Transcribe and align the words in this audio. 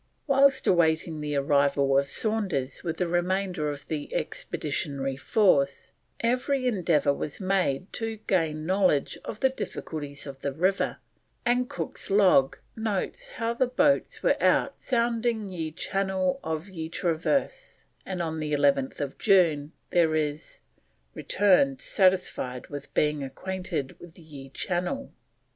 Whilst 0.25 0.65
awaiting 0.65 1.21
the 1.21 1.35
arrival 1.35 1.95
of 1.95 2.05
Saunders 2.09 2.83
with 2.83 2.97
the 2.97 3.07
remainder 3.07 3.69
of 3.69 3.87
the 3.87 4.11
expeditionary 4.15 5.15
force, 5.15 5.93
every 6.21 6.65
endeavour 6.65 7.13
was 7.13 7.39
made 7.39 7.93
to 7.93 8.17
gain 8.25 8.65
knowledge 8.65 9.19
of 9.23 9.41
the 9.41 9.49
difficulties 9.49 10.25
of 10.25 10.41
the 10.41 10.53
river, 10.53 10.97
and 11.45 11.69
Cook's 11.69 12.09
log 12.09 12.57
notes 12.75 13.27
how 13.37 13.53
the 13.53 13.67
boats 13.67 14.23
were 14.23 14.41
out 14.41 14.81
"sounding 14.81 15.51
ye 15.51 15.71
channel 15.71 16.39
of 16.43 16.67
ye 16.67 16.89
Traverse"; 16.89 17.85
and 18.03 18.23
on 18.23 18.39
the 18.39 18.53
11th 18.53 19.19
June 19.19 19.71
there 19.91 20.15
is: 20.15 20.61
"Returned 21.13 21.79
satisfied 21.79 22.69
with 22.69 22.91
being 22.95 23.21
acquainted 23.23 23.99
with 23.99 24.17
ye 24.17 24.49
Channel." 24.49 25.13